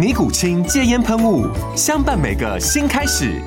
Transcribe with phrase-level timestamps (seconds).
[0.00, 1.46] 尼古清戒烟喷雾，
[1.76, 3.38] 相伴每个新开始。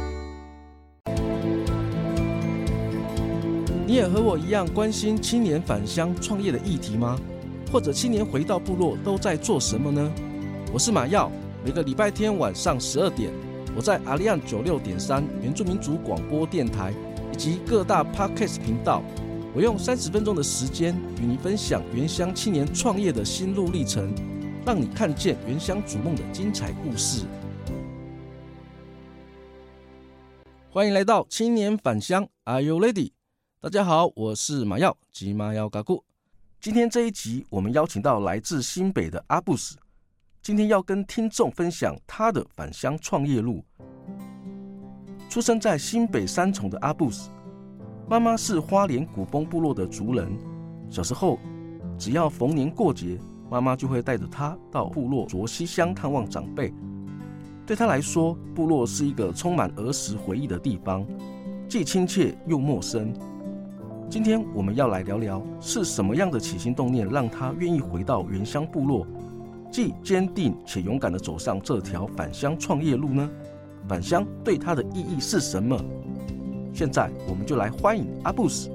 [3.88, 7.20] 你也和我一样关心青年返乡创业的议题吗？
[7.72, 10.12] 或者青年回到部落都在做什么呢？
[10.72, 11.32] 我是马耀，
[11.66, 13.32] 每个礼拜天晚上十二点，
[13.76, 16.94] 我在阿利安九六点三原住民族广播电台
[17.34, 19.02] 以及各大 Podcast 频道，
[19.56, 24.14] 我用三十分钟的时间与你分享原乡青年创业的心路历程。
[24.66, 27.26] 让你看见原乡逐梦的精彩故事。
[30.70, 33.12] 欢迎来到青年返乡，Are you ready？
[33.60, 36.02] 大家好，我是马耀吉马耀嘎固。
[36.62, 39.76] 今天这一集，我们邀请到来自新北的阿布斯，
[40.42, 43.66] 今天要跟听众分享他的返乡创业路。
[45.30, 47.30] 出生在新北三重的阿布斯，
[48.08, 50.32] 妈妈是花莲古丰部落的族人。
[50.90, 51.38] 小时候，
[52.00, 53.20] 只要逢年过节，
[53.54, 56.74] 妈妈就会带着他到部落卓西乡探望长辈。
[57.68, 61.06] 对他来说，部落是一个充满儿时回忆的地方，
[61.70, 63.14] 既亲切又陌生。
[64.10, 69.06] 今天我们要来聊聊，是什么样的起心动念让他愿意回到原乡部落，
[69.70, 73.30] 既坚定且勇敢地走上这条返乡创业路呢？
[73.88, 75.80] 返乡对他的意义是什么？
[76.74, 78.72] 现在我们就来欢迎阿布斯。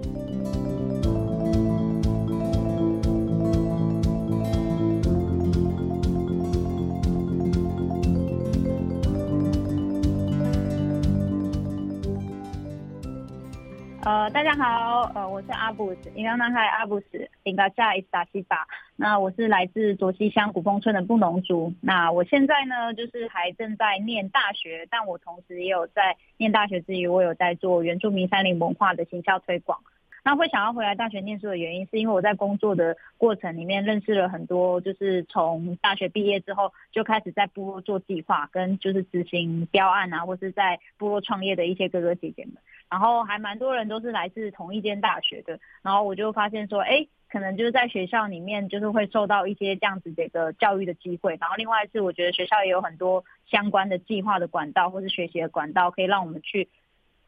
[14.49, 18.67] 大家好，呃，我是阿布斯，伊朗男孩阿布斯，应该下伊斯达西巴。
[18.97, 21.71] 那我是来自卓西乡古风村的布农族。
[21.83, 29.79] 那我现在呢，就是还正在念大学，但我同时也有在念大学之余，我有在做原住民山林文化的行销推广。
[30.29, 42.57] 那会想要回来大学念书的原因，是因为我在工作的过程里面认识了很多，就是从大学毕业之后就开始在部落做计划，跟就是执行标案啊，或是在部落创业的一些哥哥姐姐们。
[42.91, 51.39] 然后还蛮多人都是来自同一间大学的，然后我就发现说，哎，可能就是在学校里面就是会受到一些这样子的一个教育的机会。
[51.41, 56.69] 然后另外是我觉得学校也有很多相关的计划的管道，或是学习的管道，可以让我们去。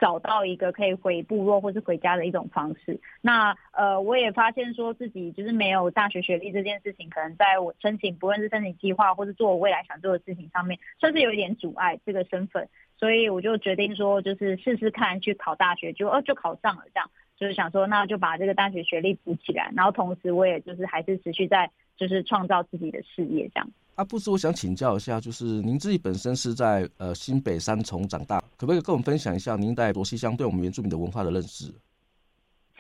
[0.01, 2.99] 找到一个可以回部落或是回家的一种方式。
[3.21, 12.69] 那呃，我也发现说自己就是没有大学学历这件事情，可能在我申请不论是申请计划或是做我未来想做的事情上面，算是有一点阻碍这个身份。
[12.97, 17.11] 所以我就决定说，就是试试看去考大学，就呃就考上了这样。
[17.39, 23.71] 就是想说，那就把这个大学学历补起来，然后同时我也就是还是持续在就是创造自己的事业这样。
[24.01, 31.67] 阿布斯，我想请教一下，就是您自己本身是在呃新北三重长大，可不可以跟我们分享一下您在罗西乡对我们原住民的文化的认识？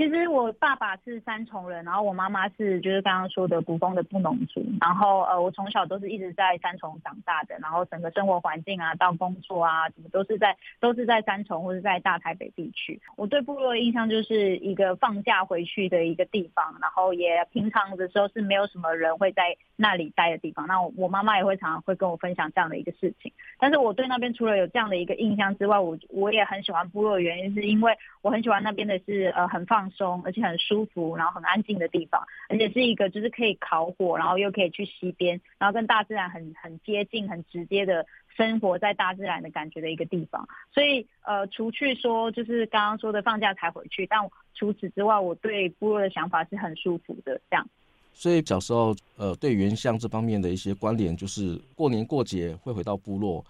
[0.00, 12.98] 其实我爸爸是三重人，然后我妈妈是就是刚刚说的古风的布农族，然后呃我从小都是一直在三重长大的，然后整个生活环境啊到工作啊什么都是在都是在三重或者在大台北地区。
[13.14, 20.66] 我对部落的印象就是一个放假回去的一个地方，然后也平常的时候是没有什么人会在那里待的地方。
[20.66, 23.30] 那我我妈妈也会常常会跟我分享这样的一个事情。
[23.58, 29.89] 但是我对那边除了有这样的一个印象之外，我我也很喜欢部落的原因是因为我很喜欢那边的是呃很放。
[29.90, 38.06] 松，而且很舒服，然后很安静的地方，而且是一个就是可以烤火，然后又可以去溪边，然后跟大自然很很接近、很直接的
[38.36, 40.48] 生活在大自然的感觉的一个地方。
[40.72, 44.20] 所以呃，除去说就是刚刚说的放假才回去，但
[44.54, 47.66] 除此之外，我对部落的想法是很舒服的这样。
[48.12, 53.44] 所以小时候呃，对原乡这方面的一些关联，就是过年过节会回到部落。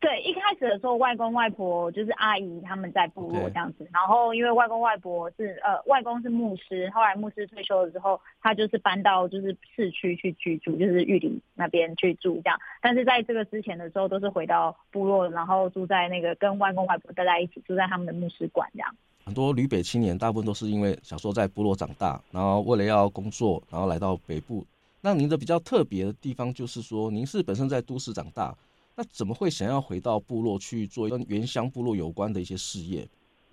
[0.00, 3.88] 对，一开始的时候，外公外婆就是阿姨他们在部落这样子。
[3.92, 12.58] 然后因为外公外婆是呃，外公是牧师，后来牧师退休了之后，他就是搬到就是市区去居住，就是玉里那边去住这样。
[12.80, 18.94] 但是在这个之前的时候，都是回到部落，然后住在那个跟外公外婆待在一起，住在他们的牧师馆这样。
[19.24, 24.64] 很多旅北青年大部分都是因为小时候在部落长大，然后为了要工作，然后来到北部。
[25.00, 28.56] 那您的比较特别的地方就是说，您是本身在都市长大。
[28.98, 33.08] 那怎么会想要回到部落去做跟原乡部落有关的一些事业？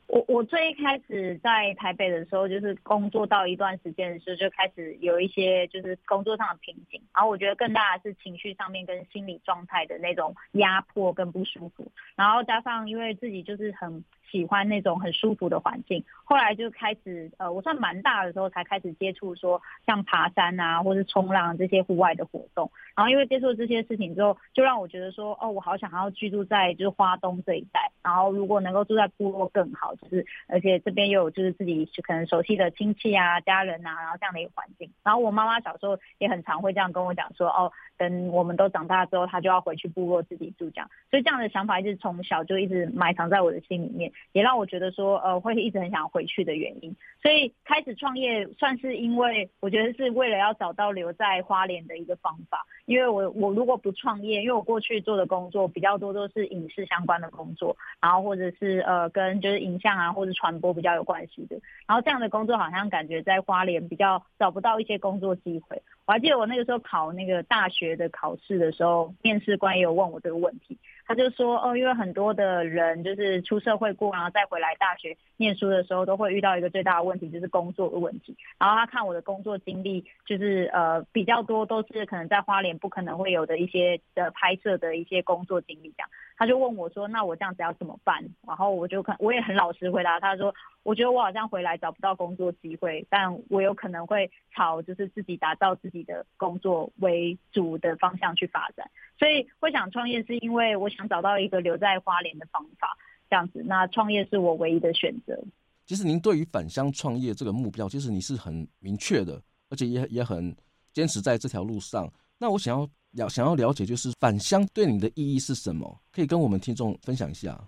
[0.07, 14.03] 我我最一开始在台北的时候，就是工作到一段时间的时候，就开始有一些就是工作上的瓶颈，然后我觉得更大的是情绪上面跟心理状态的那种压迫跟不舒服，然后加上因为自己就是很。
[14.31, 22.69] 喜欢那种很舒服的环境，后来就开始，呃，我算蛮大的时候才开始接触说像爬山啊，或是冲浪这些户外的活动。
[22.95, 27.89] 然后因为接触这些事情之后，就让我觉得说，哦，我好想要居住在就是花东这一带。
[28.03, 34.89] 然后如果能够住在部落更好，就是而且这边又有就是自己可能熟悉的亲戚啊、家人啊，然后这样的一个环境。
[35.03, 40.89] 然后我妈妈小时候也很常会这样跟我讲说，哦，等我们都长大之后，她就要回去部落自己住这样。
[41.09, 44.11] 所以这样的想法一直从小就一直埋藏在我的心里面。
[44.31, 52.65] 也让我觉得说，呃，会一直很想回去的原因，所以开始创业算是因为我觉得是为了要找到留在花莲的一个方法。
[52.85, 65.81] 因为我我如果不创业，因为我过去做的工作比较多都是影视相关的工作，然后或者是呃跟就是影像啊或者传播比较有关系的，然后这样的工作好像感觉在花莲比较找不到一些工作机会。
[66.05, 70.77] 我还记得我那个时候考那个大学的考试的时候，面试官也有问我这个问题。
[71.07, 78.35] 他就说，哦，因为很多的人就是出社会过，然后再回来大学念书的时候，都会遇到一个最大的问题，就是工作的问题。
[78.57, 86.09] 然后他看我的工作经历，就是呃比较多都是可能在花莲不可能会有的一些的拍摄的一些工作经历这样。
[86.37, 88.21] 他就问我说，那我这样子要怎么办？
[88.45, 98.89] 然后我就看，我也很老实回答他说，我觉得我好像回来找不到工作机会，但我有可能会朝就是自己打造自己的工作为主的方向去发展。
[99.17, 102.97] 所以会想创业，是因为我想找到一个留在花莲的方法，
[103.29, 103.63] 这样子。
[103.65, 105.41] 那创业是我唯一的选择。
[105.85, 110.53] 其实您对于返乡创业这个目标，其实你是很明确的，而且也也很
[110.91, 112.11] 坚持在这条路上。
[112.37, 115.99] 那我想要了想要了解，就是返乡对你的意义是什么？
[116.11, 117.59] 可以跟我们听众分享一下。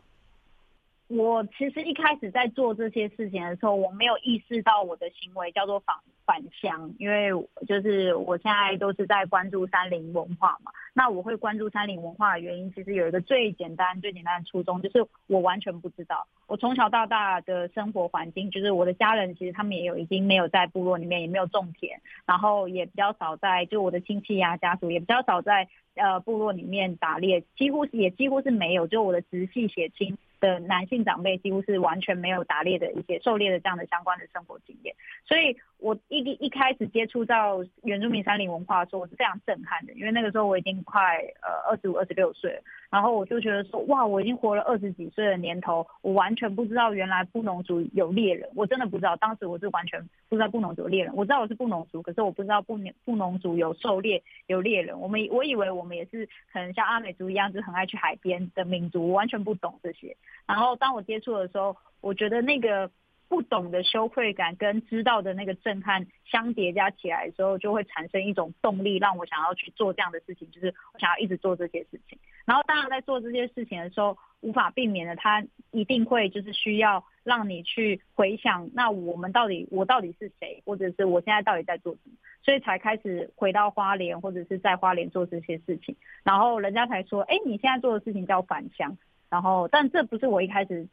[1.08, 5.96] 我其实一开始在做这些事情的时候，我没有意识到我的行为叫做返
[6.28, 7.30] 返乡，因为
[7.66, 10.72] 就是我现在都是在关注山林文化嘛。
[10.94, 16.28] 那我会关注山林文化的原因，其实有一个最简单、最简单的初衷，就是我完全不知道。
[16.48, 30.18] 我从小到大的生活环境，就是我的家人其实他们也有已经没有在部落里面，也没有种田，然后也比较少在，就我的亲戚呀、家属也比较少在呃部落里面打猎，几乎也几乎是没有，就我的直系血亲。
[30.40, 34.94] 的男性长辈几乎是完全没有打猎的一些狩猎的这样的相关的生活经验，
[35.26, 60.18] 所以我一一开始接触到原住民山林文化的时候，我是非常震撼的，因为那个时候我已经快呃二十五、二十六岁了，然后我就觉得说，哇，我已经活了二十几岁的年头，我完全不知道原来布农族有猎人，我真的不知道，当时我是完全不知道布农族有猎人，我知道我是布农族，可是我不知道布布农族有狩猎有猎人，我们我以为我们也是可能像阿美族一样，就是很爱去海边的民族，我完全不懂这些。
[60.48, 62.90] 然后当我接触的时候，我觉得那个
[63.30, 72.18] 不懂的羞愧感跟知道的那个震撼相叠加起来的时候，就会产生一种动力，让我想要去做这样的事情，就是我想要一直做这些事情。
[72.46, 85.96] 然后当然在做这些事情的时候，无法避免的，它一定会就是需要让你去回想，那我们到底我到底是谁，或者是我现在到底在做什么，所以才开始回到花莲或者是在花莲做这些事情。
[86.24, 88.98] 然后人家才说，哎，你现在做的事情叫返乡。
[89.30, 90.88] 然后，但这不是我一开始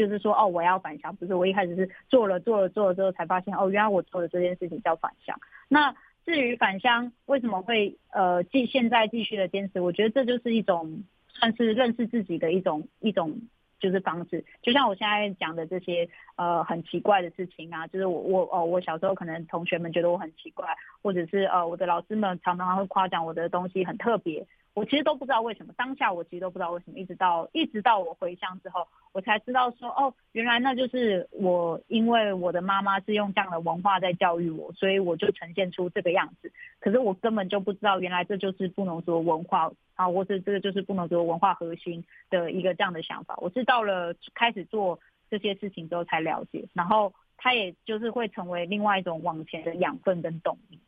[0.00, 5.38] 就是说哦，我要返乡，不是我一开始是做了做了做了之后才发现哦，原来我做的这件事情叫返乡。
[5.68, 13.40] 那至于返乡为什么会呃继现在继续的坚持，我觉得这就是一种算是认识自己的一种一种
[13.78, 14.44] 就是方式。
[14.62, 20.66] 就像我现在讲的这些呃很奇怪的事情啊，就是我我哦我小时候可能同学们觉得我很奇怪，
[21.02, 24.46] 或者是呃我的老师们常常会夸奖我的东西很特别。
[24.72, 36.52] 我其实都不知道为什么，当下我其实都不知道为什么，一直到一直到我回乡之后，我才知道说，哦，原来那就是我，因为我的妈妈是用这样的文化在教育我，所以我就呈现出这个样子。
[36.78, 43.34] 可是我根本就不知道，原来这就是不能说文化啊，或是这个就是不能说文化核心的一个这样的想法。
[43.38, 50.78] 我是到了开始做这些事情之后才了解，然后它也就是会成为另外一种往前的养分跟动力。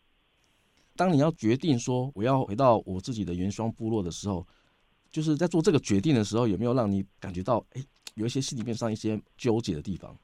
[1.02, 4.46] 当你要决定说我要回到我自己的原乡部落的时候，
[5.10, 7.82] 就是在做这个决定的时候，有没有让你感觉到，哎、
[8.14, 10.16] 有一些心里面上一些纠结的地方？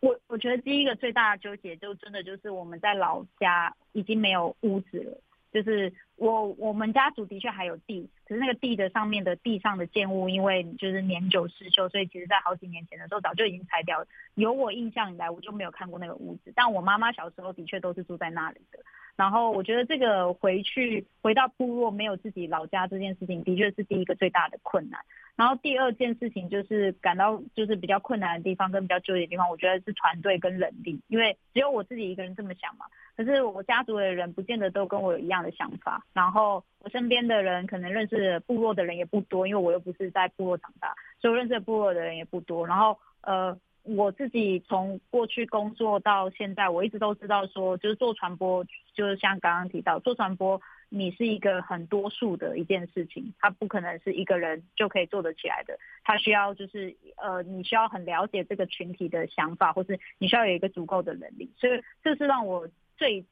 [0.00, 5.16] 我我觉得第一个最大的纠结，就真的就是我们在老家已经没有屋子了。
[5.52, 14.06] 就是我我们家族的确还有地，可是那个地的上面的地上的建物，因为就是年久失修，所以其实在好几年前的时候早就已经拆掉了。
[14.34, 16.52] 有我印象以来，我就没有看过那个屋子。
[16.54, 18.78] 但我妈妈小时候的确都是住在那里的。
[19.20, 24.98] 然后我觉得这个回去回到部落没有自己老家这件事情，的确是第一个最大的困难。
[25.36, 32.86] 然后第二件事情就是感到就是比较困难的地方跟比较纠结的地方，我觉得是团队跟人力，因为只有我自己一个人这么想嘛。
[33.14, 42.66] 可是我家族的人不见得都跟我有一样的想法，然后我身边的人可能认识部落的人也不多，因为我又不是在部落长大，所以我认识的部落的人也不多。
[42.66, 62.68] 然后呃，我自己从过去工作到现在，我一直都知道说，就是做传播，就是像刚刚提到做传播，你是一个很多数的一件事情，它不可能是一个人就可以做得起来的，它需要就是呃，你需要很了解这个群体的想法，或是你需要有一个足够的能力，所以这是让我。
[63.00, 63.24] 最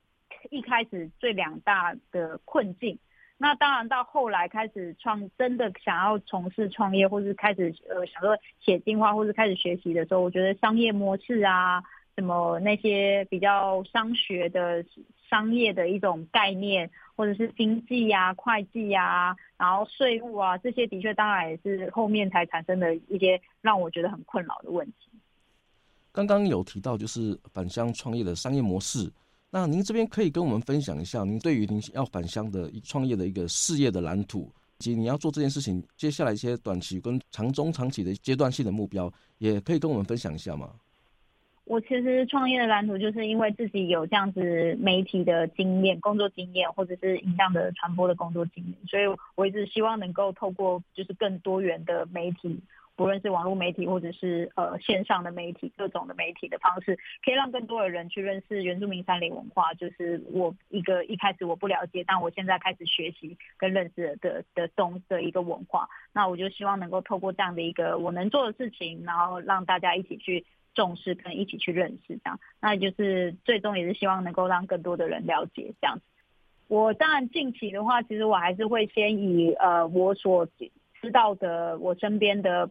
[0.49, 2.99] 一开始最两大的困境，
[3.41, 11.81] 那当然到后来开始创，真的想要从事创业，或是开始呃想说写进化，或是开始学习的时候，我觉得商业模式啊，
[12.17, 14.85] 什么那些比较商学的
[15.31, 25.09] 商业的一种概念，或者是经济啊、会计啊，然后税务啊，这些的确当然也是后面才产生的一些让我觉得很困扰的问题。
[26.11, 29.09] 刚刚有提到就是返乡创业的商业模式。
[29.51, 40.71] 那您这边可以跟我们分享一下，您对于您要返乡的创业的一个事业的蓝图，及你要做这件事情接下来一些短期跟长中长期的阶段性的目标，也可以跟我们分享一下吗？
[41.65, 52.59] 我其实创业的蓝图，就是因为自己有这样子媒体的经验、工作经验，或者是影像的传播的工作经验，所以我一直希望能够透过就是更多元的媒体。
[52.99, 59.73] 不论是网络媒体或者是呃线上的媒体，各种的媒体的方式，可以让更多的人去认识原住民山林文化。
[59.75, 65.89] 就是我一个一开始我不了解，但我现在开始学习跟认识的的东的一个文化。
[66.13, 72.41] 那我就希望能够透过这样的一个我能做的事情，然后让大家一起去重视跟一起去认识这样。
[72.61, 76.01] 那就是最终也是希望能够让更多的人了解这样。
[76.67, 80.49] 我当然近期的话，其实我还是会先以呃我所
[81.01, 82.69] 知道的我身边的。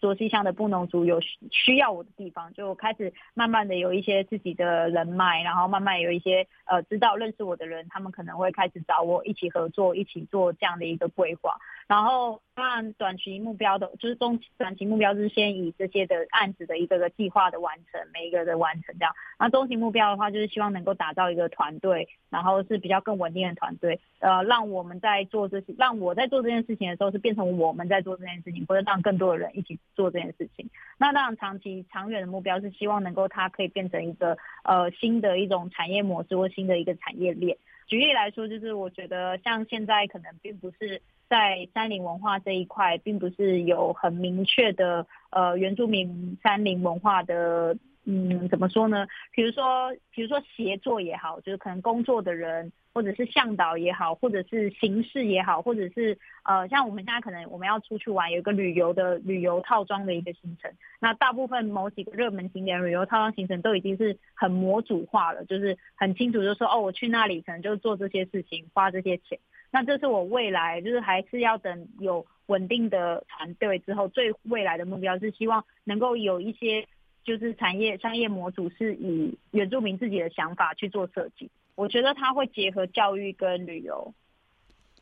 [0.00, 11.56] 卓西乡的布农族有需要我的地方，就开始慢慢的有一些自己的人脉，然后慢慢有一些呃知道认识我的人，他们可能会开始找我一起合作，一起做这样的一个规划。
[11.88, 19.14] 然后当然短期目标的，就是中短期目标是先以这些的案子的一个个计划的完成，每一个的完成这样。
[19.38, 30.68] 那中期目标的话，就是希望能够打造一个团队，然后是比较更稳定的团队，呃，让我们在做这些，让我在做这件事情的时候是变成我们在做这件事情，或者让更多的人一起做这件事情。
[30.98, 37.56] 那当然长期长远的目标是希望能够它可以变成一个呃新的一种产业模式或新的一个产业链。
[37.86, 41.00] 举例来说，就是我觉得像现在可能并不是。
[41.28, 49.06] 在山林文化这一块，并不是有很明确的呃原住民山林文化的，嗯，怎么说呢？
[49.32, 69.38] 比如说，比如说协作也好，就是可能工作的人，或者是向导也好，或者是形式也好，或者是呃，像我们现在可能我们要出去玩，有一个旅游的旅游套装的一个行程，那大部分某几个热门景点旅游套装行程都已经是很模组化了，就是很清楚，就是说哦，我去那里可能就做这些事情，花这些钱。
[69.70, 76.86] 那这是我未来，就是还是要等有稳定的团队之后，最未来的目标是希望能够有一些
[77.24, 81.50] 就是产业商业模组是以原住民自己的想法去做设计。
[81.74, 84.12] 我觉得它会结合教育跟旅游，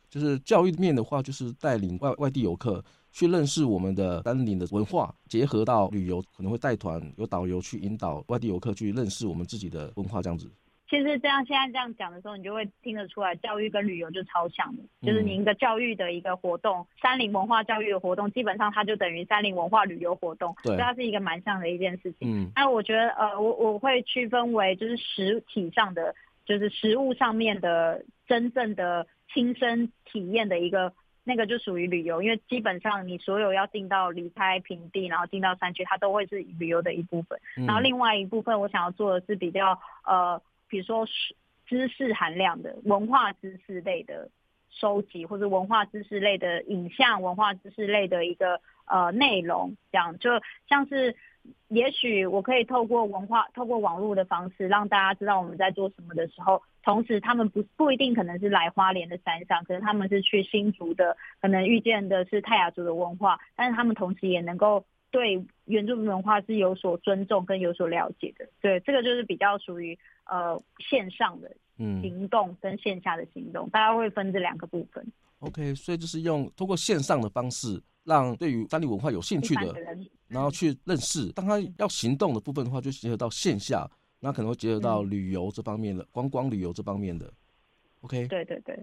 [0.09, 10.51] 就是教育面的话，就是带领外外地游客去认识我们的山林的文化，结合到旅游可能会带团有导游去引导外地游客去认识我们自己的文化，这样子。
[10.89, 14.83] 其实这样，现在这样讲的时候，你就会听得出来，教育跟旅游就超像的。
[15.01, 22.19] 就是你一个教育的一个活动，山林文化教育的活动，基本上它就等于山林文化旅游活动，对，所以它是一个蛮像的一件事情。
[22.21, 26.15] 嗯，那我觉得，呃，我我会区分为就是实体上的，
[26.45, 30.93] 就是实物上面的真正的亲身体验的一个，
[31.25, 37.37] 那个就属于旅游，因为基本上你所有要进到离开平地，然后进到山区，它都会是旅游的一部分。
[37.55, 40.41] 然后另外一部分，我想要做的是比较呃。
[40.67, 41.07] 比如说
[41.65, 44.29] 知识含量的文化知识类的
[44.69, 50.29] 收集，或者文化知识类的影像、文化知识类的一个呃内容，这样就
[50.69, 51.15] 像是
[51.67, 68.47] 也许我可以透过文化、透过网络的方式，让大家知道我们在做什么的时候，同时他们不不一定可能是来花莲的山上，可能他们是去新竹的，可能遇见的是泰雅族的文化，但是他们同时也能够对原住民文化是有所尊重跟有所了解的。
[68.61, 75.05] 对，这个就是比较属于呃线上的行动跟线下的行动，嗯、大家会分这两个部分。
[75.39, 77.81] OK，所以就是用通过线上的方式。
[78.07, 81.29] 让对于当地文化有兴趣的人，然后去认识。
[81.33, 83.85] 当他要行动的部分的话，就结合到线下，
[84.21, 87.29] 那可能会结合到旅游这方面的，观光旅游这方面的。
[87.99, 88.79] OK，对对对。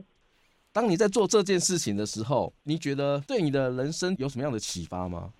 [0.74, 5.32] 当你在做这件事情的时候，你觉得对你的人生有什么样的启发吗？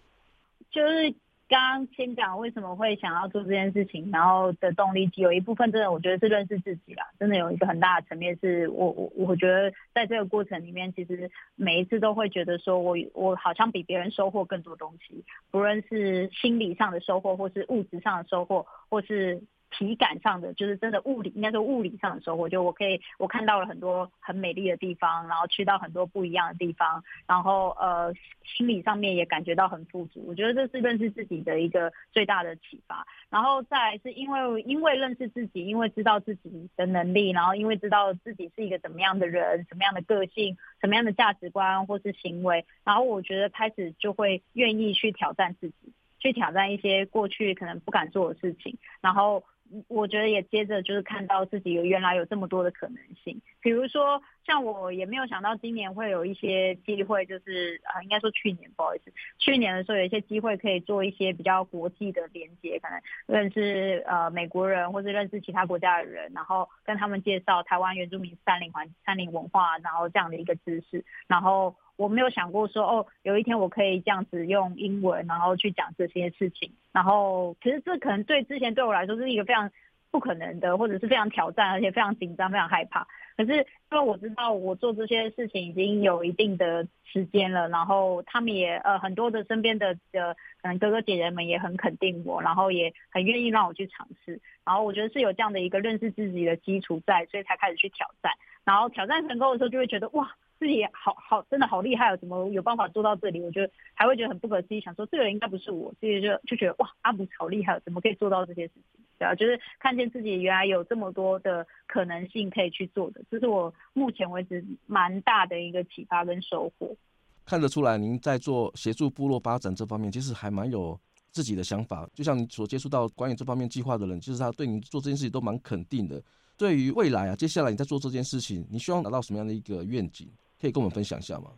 [0.75, 1.15] 就是。
[1.47, 19.43] 刚刚先讲为什么会想要做这件事情，然后的动力有一部分真的我觉得是认识自己啦，真的有一个很大的层面是我我我觉得在这个过程里面，其实每一次都会觉得说我我好像比别人收获更多东西，不论是心理上的收获，或是物质上的收获，或是。
[19.77, 28.13] 体感上的就是真的物理，应该说物理上的收获，就我可以我看到了很多很美丽的地方，然后去到很多不一样的地方，然后呃
[28.45, 30.25] 心理上面也感觉到很富足。
[30.29, 33.07] 我觉得这是认识自己的一个最大的启发。
[33.31, 49.43] 然后再来是因为因为认识自己，因为知道自己的能力，然后因为知道自己是一个怎么样的人，什么样的个性，什么样的价值观或是行为，然后我觉得开始就会愿意去挑战自己，去挑战一些过去可能不敢做的事情，然后。
[49.89, 71.75] 我觉得也接着就是看到自己有原来有这么多的可能性，比如说像我也没有想到今年会有一些机会，就是啊，应该说去年不好意思，去年的时候有一些机会可以做一些比较国际的连接，可能认识呃美国人或者认识其他国家的人，然后跟他们介绍台湾原住民山林环山林文化，然后这样的一个知识，然后。
[71.97, 76.73] 我没有想过说哦，有一天我可以这样子用英文，然后去讲这些事情。
[76.93, 79.71] 然后其实这可能对之前对我来说是一个非常
[80.11, 83.07] 不可能的，或者是非常挑战，而且非常紧张、非常害怕。
[83.37, 94.41] 可是因为我知道我做这些事情已经有一定的时间了，然后他们也呃很多的身边的的可能哥哥姐姐们也很肯定我，然后也很愿意让我去尝试。
[94.65, 98.33] 然后我觉得是有这样的一个认识自己的基础在，所以才开始去挑战。
[98.65, 100.31] 然后挑战成功的时候，就会觉得哇。
[100.65, 103.39] 自己好好真的好厉害哦，怎么有办法做到这里？
[103.43, 109.05] 我觉得还会觉得很不可思议，想说这个人应该不是我，所以就就觉得哇，阿姆好厉害，怎么可以做到这些事情？
[109.19, 116.97] 对啊，就是看见自己原来有这么多的可能性可以去做的，这是我目前为止蛮大的一个启发跟收获。
[117.45, 120.99] 看得出来，您在做协助部落发展这方面，其实还蛮有
[121.31, 122.09] 自己的想法。
[122.15, 126.23] 就像你所接触到关于这方面计划的人，其实他对你做这件事情都蛮肯定的。
[126.57, 130.31] 对于未来啊，接下来你在做这件事情，你希望达到什么样的一个愿景？
[130.65, 131.51] 可以跟我们分享一下吗？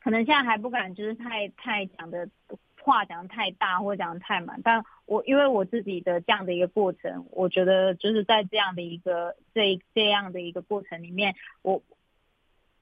[0.00, 2.28] 可能现在还不敢，就是太太讲的
[2.80, 4.60] 话讲的太大，或讲的太满。
[4.64, 11.82] 但我因为我自己的这样的一个过程，我觉得就是在这样的一个这这样的一个过程里面，我。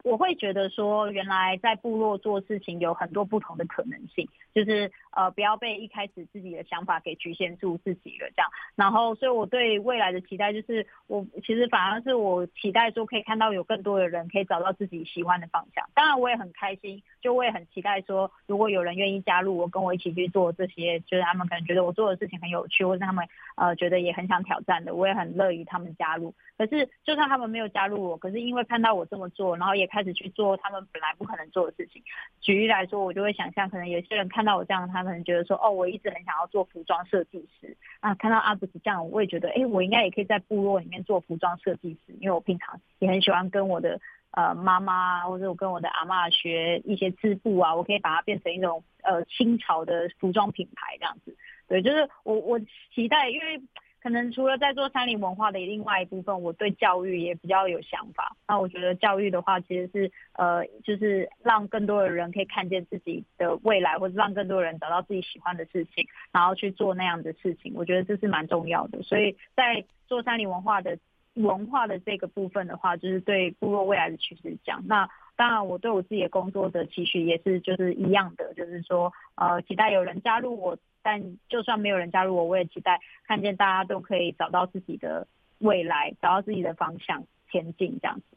[0.05, 8.49] 我会觉得说，原来在部落做事情有很多不同的可能性，就是呃，不要被一开始自己的想法给局限住自己了，这样。
[8.77, 15.85] 然后，所以我对未来的期待就是，我其实反而是我期待说，可以看到有更多的人可以找到自己喜欢的方向。
[15.95, 23.27] 当然，我也很开心，就我也很期待说，如果有人愿意加入我，跟我一起去做这些，就是他们可能觉得我做的事情很有趣，或者他们
[23.57, 26.35] 呃觉得也很想挑战的，我也很乐于他们加入。
[26.59, 29.87] 可是，就算他们没有加入我，可是因为看到我这么做，然后也。
[29.87, 32.03] 开始去做他们本来不可能做的事情。
[32.41, 38.15] 举例来说，我就会想象，可能有些人看到我这样，他可能觉得说，哦，我一直很想要做服装设计师啊。
[38.17, 43.99] 看到阿布子这样，我也觉得，哎，我应该也可以在部落里面做服装设计师，因为我平常也很喜欢跟我的
[44.33, 51.35] 呃妈妈或者我跟我的阿嬷学一些织布啊，我可以把它变成一种呃新潮的服装品牌这样子。
[51.69, 52.61] 对，就是我我
[52.95, 53.63] 期待，因为。
[54.07, 58.37] 可能除了在做山林文化的另外一部分，我对教育也比较有想法。
[58.47, 67.73] 那我觉得教育的话，其实是呃，就是让更多的人可以看见自己的未来，或者让更多人找到自己喜欢的事情，然后去做那样的事情。
[67.75, 69.03] 我觉得这是蛮重要的。
[69.03, 70.97] 所以在做山林文化的
[71.35, 74.87] 文化的这个部分的话，就是对部落未来的趋势讲。
[74.87, 80.77] 那当然，我对我自己的工作的期许也是就是一样的，就是说呃，期待有人加入我。
[81.03, 85.25] 但就算没有人加入我，我也期待看见大家都可以找到自己的
[85.59, 88.37] 未来，找到自己的方向前进这样子。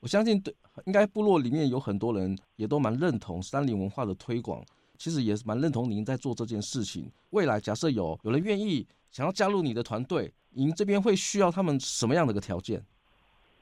[0.00, 0.54] 我相信，对，
[0.86, 4.64] 应该部落里面有很多人也都蛮认同山林文化的推广，
[4.96, 7.12] 其实也是蛮认同您在做这件事情。
[7.28, 12.82] 未来假设有有人愿意想要加入你的团队，您这边会需要他们什么样的一个条件？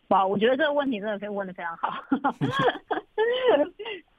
[0.09, 1.93] 哇，我觉得这个问题真的可以问得非常好。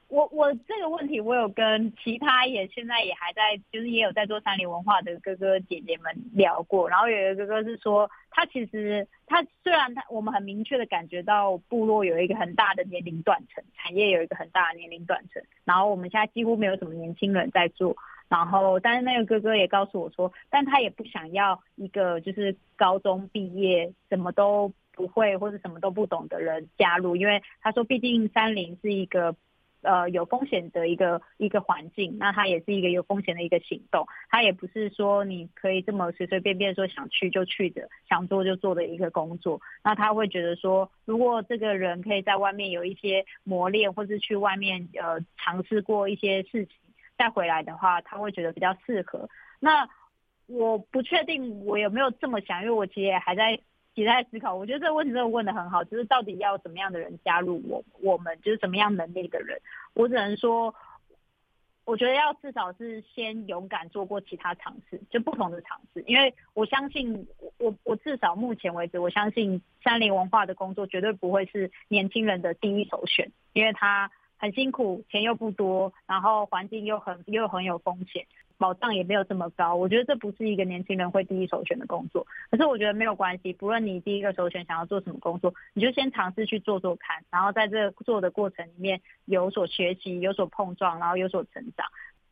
[0.08, 6.88] 我我我这个问题，我有跟其他也现在也还在，就是也有在做山林文化的哥哥姐姐们聊过。
[6.88, 17.96] 然后有一个哥哥是说，他其实他虽然他我们很明确的感觉到部落有一个很大的年龄断层，产业有一个很大的年龄断层，然后我们现在几乎没有什么年轻人在做。
[18.30, 29.36] 然后，但是那个哥哥也告诉我说，但他也不想要一个就是高中毕业什么都不会或者什么都不懂的人加入，因为他说，毕竟山林是一个。
[29.80, 39.60] 呃，有风险的一个一个环境，那它也是一个有风险的一个行动，它也不是说你可以这么随随便便说想去就去的，想做就做的一个工作。
[39.84, 46.74] 那他会觉得说，如果这个人可以在外面有一些磨练，或是去外面呃尝试过一些事情，
[47.16, 49.30] 再回来的话，他会觉得比较适合。
[49.60, 49.88] 那
[50.48, 53.60] 我不确定我有没有这么想，因为我其实也还在。
[53.98, 59.60] 也在思考，我觉得这个问题真的问得很好，就是到底要怎么样的人加入我，我们就是怎么样能力的人。
[59.94, 60.72] 我只能说，
[61.84, 67.26] 我觉得要至少是先勇敢做过其他尝试，就不同的尝试，因为我相信，
[67.58, 78.26] 我我至少目前为止，我相信山林文化的工作绝对不会是年轻人的第一首选，因为他很辛苦，钱又不多，然后环境又很又很有风险。
[78.58, 82.26] 保障也没有这么高，我觉得这不是一个年轻人会第一首选的工作。
[82.50, 91.86] 可是我觉得没有关系，不论你第一个首选想要做什么工作，你就先尝试去做做看，然后在这做的过程里面有所学习、有所碰撞，然后有所成长。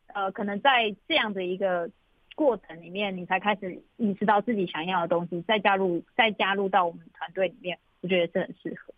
[0.07, 1.89] 呃，可能在这样的一个
[2.35, 8.93] 过程里面，你才开始意识到自己想要的东西，再加入再加入到我们团队里面，我觉得是很适合。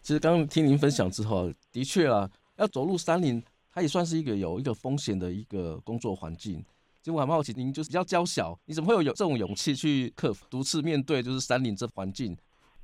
[0.00, 3.40] 其实刚刚听您分享之后，的确啊，要走入山林。
[3.74, 6.64] 它也算是一个有一个风险的一个工作环境。
[7.02, 12.34] 其实我很好奇，您就是比较娇小，你怎么会有有这种勇气去克服独自面对就是山林这环境？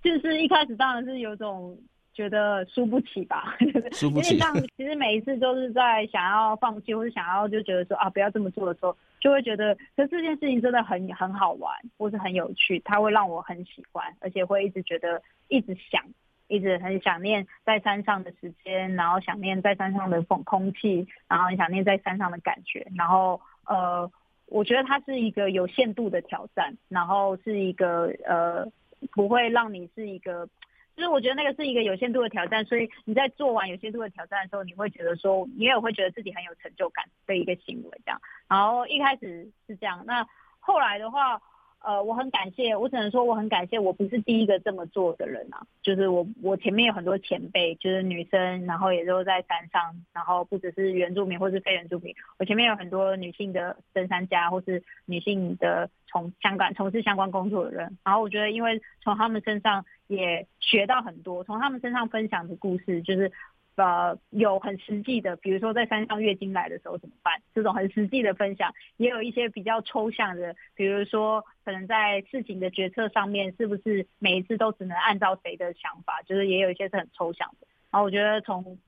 [0.02, 1.78] 就是一开始当然是有种
[2.12, 3.56] 觉得输不起吧，
[3.92, 4.34] 输不起。
[4.34, 16.02] 因为像其实每一次都是在想要放弃或者想要就觉得说啊不要这么做的时候，就会觉得，可是这件事情真的很很好玩，或是很有趣，它会让我很喜欢，而且会一直觉得一直想。
[16.50, 24.10] 一直很想念在山上的时间，然后想念在山上的风空气，然后很想念在山上的感觉，然后呃，
[24.46, 28.66] 我觉得它是一个有限度的挑战，然后是一个呃
[29.12, 30.48] 不会让你是一个，
[30.96, 40.26] 就是我觉得那个是一个有限度的挑战，所以你在做完有限度的挑战的时候，你会觉得说你也会觉得自己很有成就感的一个行为这样，然后一开始是这样，那
[40.58, 41.40] 后来的话。
[41.82, 45.66] 呃，我很感谢，我只能说我很感谢，我不是第一个这么做的人啊。
[45.82, 57.98] 就是我，我前面有很多前辈，就是女生，然后也都在山上，然后不只是原住民或是非原住民，我前面有很多女性的登山家，或是女性的从相关从事相关工作的人。
[58.04, 63.32] 然后我觉得，因为从他们身上也学到很多，从他们身上分享的故事，就是。
[63.76, 67.40] 呃，有很实际的，比如说在山上月经来的时候怎么办？
[67.54, 76.20] 这种很实际的分享，也有一些比较抽象的，比如说可能在事情的决策上面，是不是每一次都只能按照谁的想法？
[76.26, 77.66] 就是也有一些是很抽象的。
[77.90, 78.78] 然后我觉得从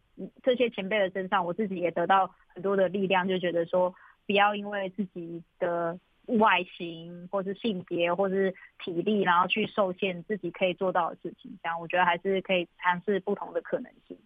[0.42, 3.95] 这些前辈的身上，我自己也得到很多的力量，就觉得说
[4.27, 11.59] 不要因为自己的外形或是性别或是体力，然后去受限自己可以做到的事情。
[11.62, 14.18] 这样我觉得还是可以尝试不同的可能性。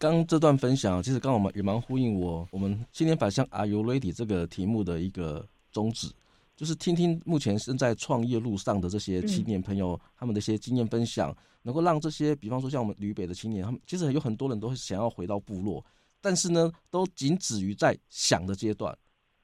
[0.00, 6.10] 刚这段分享，其实刚我们也蛮呼应我我们青年返乡 Are You Ready 这个题目的一个宗旨，
[6.56, 15.84] 就是听听目前正在创业路上的这些青年朋友他们的一些经验分享，能够让这些比方说像我们旅北的青年，他们其实有很多人都会想要回到部落，
[16.22, 18.96] 但是呢，都仅止于在想的阶段。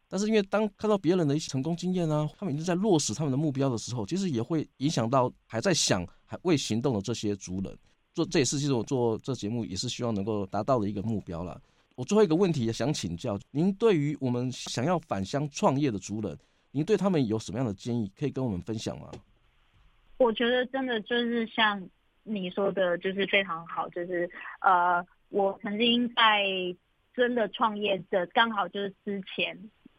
[0.08, 7.78] 但是因为当看到别人的一些成功经验啊，他们已经在落实他们的目标的时候，其实也会影响到还在想还未行动的这些族人。
[8.16, 11.60] 做这也是其实我做这节目也是希望能够达到的一个目标了。
[11.96, 16.34] 我最后一个问题也想请教您，对于我们想要返乡创业的族人，
[16.70, 19.10] 您对他们有什么样的建议可以跟我们分享吗？
[20.16, 21.86] 我觉得真的就是像
[22.22, 23.86] 你说的，就是非常好。
[23.90, 24.28] 就是
[24.62, 26.42] 呃，我曾经在
[27.14, 29.54] 真的创业的刚好就是之前。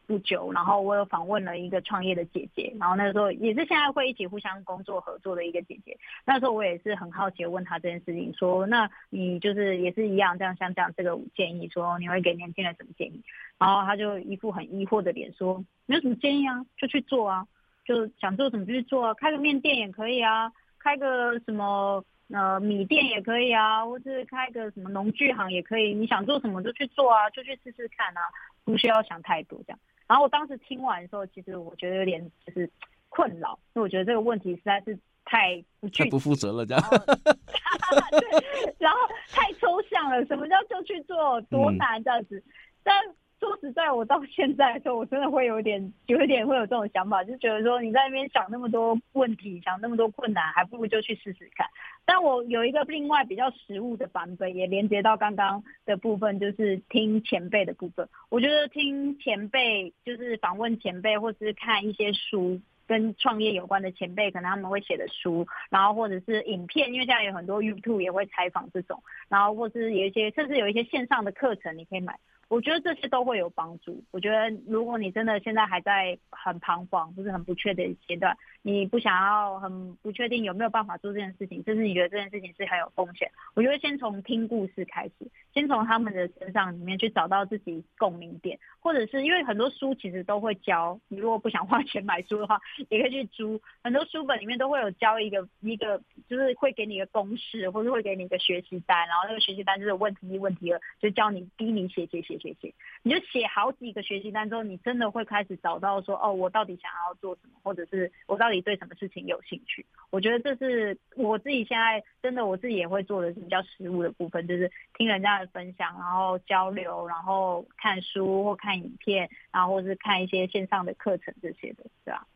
[0.08, 5.94] 不久，然后我有访问了一个创业的姐姐，然后那时候也是现在会一起互相工作合作的一个姐姐。
[6.24, 13.22] 那时候我也是很好奇问她这件事情，说那你就是也是一样这样像这样这个建议，说你会给年轻人什么建议？
[13.58, 17.46] 然后她就一副很疑惑的脸说，没有什么建议啊，就去做啊，
[17.84, 28.22] 就想做什么就去做啊，开个面店也可以啊，开个什么呃米店也可以啊，或是开个什么农具行也可以，你想做什么就去做啊，就去试试看啊，
[28.64, 29.78] 不需要想太多这样。
[30.08, 32.68] 然后我当时听完的时候，其实我觉得有点就是
[33.08, 36.82] 困扰，因为我觉得这个问题实在是太太不负责了，这样。
[36.90, 43.14] 对，然后太抽象了，什么叫就去做，多难这样子，嗯、但。
[43.40, 51.66] 说实在，我到现在的时候，我真的会有点，有一点会有这种想法，就觉得说你在那边想那么多问题，想那么多困难，还不如就去试试看。
[52.04, 58.08] 但我有一个另外比较实物的版本，也连接到刚刚的部分，就是听前辈的部分。
[58.28, 72.18] 我觉得听前辈，就是访问前辈，或是看一些书跟创业有关的前辈，可能他们会写的书，然后或者是影片，因为现在有很多 YouTube 也会采访这种，然后或是有一些，甚至有一些线上的课程，你可以买。
[72.48, 74.02] 我觉得这些都会有帮助。
[74.10, 85.12] 我觉得如果你真的现在还在很彷徨，就是很不确定阶段，你不想要很不确定有没有办法做这件事情，甚至你觉得这件事情是很有风险，我觉得先从听故事开始，
[85.52, 92.58] 先从他们的身上里面去找到自己共鸣点，或者是因为很多书其实都会教，你如果不想花钱买书的话，
[92.88, 93.60] 也可以去租。
[93.84, 102.37] 很多书本里面都会有教一个一个，就是会给你一个公式，或者会给你一个学习单，然后那个学习单就是问题一问题二，就教你逼你写写写。
[102.38, 102.72] 写写，
[103.02, 109.84] 你就写好几个学习单之后，你真的会开始找到说，哦，我到底想要做什么，或者是我到底对什么事情有兴趣。
[110.10, 122.26] 我觉得这是我自己现在真的我自己也会做的是比较实务的部分，就是听人家的分享，然后交流，然后看书或看影片，然后或是看一些线上的课程这些的，对吧？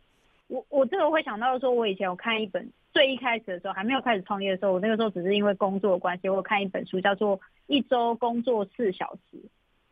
[0.48, 9.38] 我我这个会想到说，我以前有看一本最一开始的时候，还没有开始创业的时候，我那个时候只是因为工作关系，我看一本书叫做《一周工作四小时》。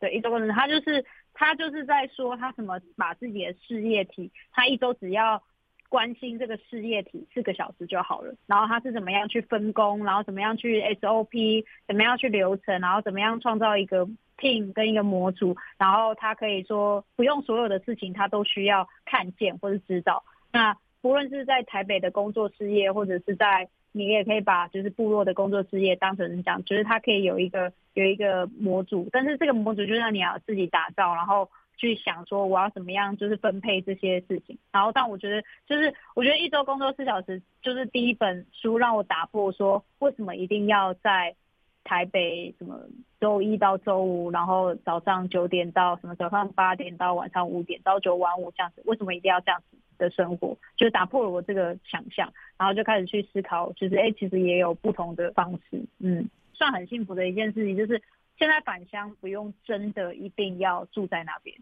[0.01, 5.43] 对，一周工作，他就是他就是在说他什么把自己的事业体，他一周只要
[5.89, 8.35] 关心这个事业体四个小时就好了。
[8.47, 14.07] 然后他是怎么样去分工，然后怎么样去 SOP，怎么样去流程，然后怎么样创造一个
[14.39, 20.25] team 跟一个模组，然后他可以说不用所有的事情他都需要看见或是知道。
[20.51, 34.59] 那不论是在台北的工作事业，或者是在你也可以把就是部落的工作事业当成是这样，就是它可以有一个有一个模组，但是这个模组就让你要自己打造，然后去想说我要怎么样就是分配这些事情。
[34.71, 41.35] 然后但我觉得就是我觉得一周工作四小时就是第一本书让我打破说为什么一定要在
[41.83, 42.79] 台北什么
[43.19, 49.77] 周一到周五，然后早上九点到什么早上八点到晚上五点，朝九晚五这样子，为什么一定要这样子？
[50.01, 58.03] 的生活就打破了我这个想象，然后就开始去思考，就是哎、其实也有不同的方式，嗯，算很幸福的一件事情，就是
[58.37, 61.57] 现在返乡不用真的一定要住在那边，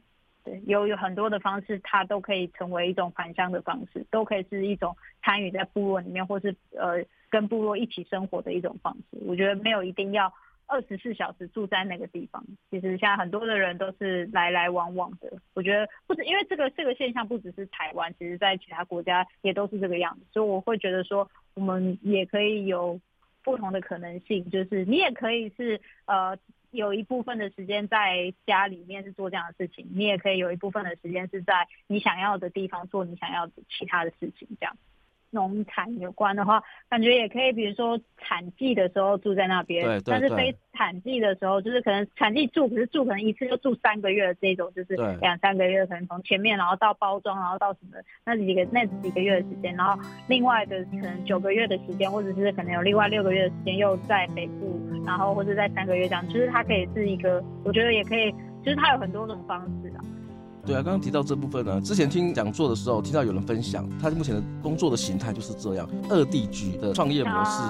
[0.45, 9.19] 对，有有很多的方式，它都可以成为一种返乡的方式，都可以是一种参与在部落里面，或是呃跟部落一起生活的一种方式。
[9.27, 10.33] 我觉得没有一定要。
[10.69, 15.33] 二十四小时住在那个地方，其实现在很多的人都是来来往往的。
[15.55, 20.27] 我觉得不止，因为这个这个现象不只是台湾，其实在其他国家也都是这个样子。
[20.31, 23.01] 所以我会觉得说，我们也可以有
[23.43, 26.37] 不同的可能性，就是你也可以是呃
[26.71, 34.77] 有一部分的时间在家里面是做这样的事情，你也可以有一部分的时间是在你想要的地方做你想要的其他的事情，这样。
[35.31, 58.33] 农产有关的话，感觉也可以，比如说产季的时候住在那边，对对对，但是非产季的时候，就是可能产季住，可是住可能一次就住三个月的这种，就是两三个月，可能从前面然后到包装，然后到什么那几个那几个月的时间，然后另外的可能九个月的时间，或者是可能有另外六个月的时间又在北部，然后或者在三个月这样，就是它可以是一个，我觉得也可以，
[58.65, 60.01] 就是它有很多种方式啊。
[60.69, 67.63] 对啊，刚刚提到这部分呢，之前听讲座的时候，听到有人分享，他目前的工作的形态就是这样，二地局的创业模式。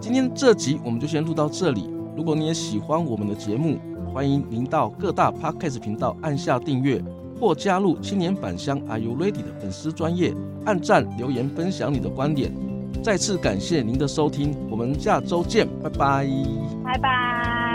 [0.00, 1.90] 今天这集我们就先录到这里。
[2.16, 3.78] 如果你也喜欢我们的节目，
[4.14, 7.04] 欢迎您到各大 Podcast 频道按下订阅，
[7.38, 10.34] 或加入青年返乡 Are You Ready 的粉丝专业，
[10.64, 12.50] 按赞留言分享你的观点。
[13.02, 16.26] 再次感谢您的收听，我们下周见，拜拜，
[16.82, 17.69] 拜拜。